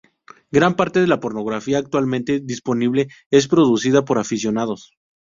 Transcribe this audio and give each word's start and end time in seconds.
Gran 0.51 0.73
parte 0.75 0.99
de 0.99 1.05
la 1.05 1.19
pornografía 1.19 1.77
actualmente 1.77 2.39
disponible 2.39 3.07
es 3.29 3.47
producida 3.47 4.03
por 4.03 4.17
aficionados. 4.17 4.93